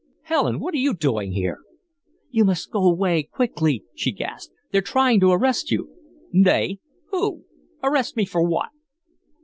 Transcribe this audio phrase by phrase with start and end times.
[0.23, 0.59] "Helen!
[0.59, 1.59] What are you doing here?"
[2.31, 4.51] "You must go away quickly," she gasped.
[4.71, 5.91] "They're trying to arrest you."
[6.33, 6.79] "They!
[7.11, 7.45] Who?
[7.83, 8.69] Arrest me for what?"